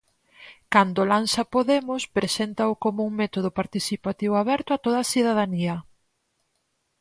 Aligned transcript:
Cando 0.73 1.01
lanza 1.11 1.41
Podemos, 1.55 2.01
preséntao 2.17 2.71
como 2.83 2.99
"un 3.09 3.13
método 3.21 3.49
participativo 3.59 4.33
aberto 4.37 4.69
a 4.73 4.81
toda 4.85 4.97
a 5.01 5.09
cidadanía". 5.13 5.75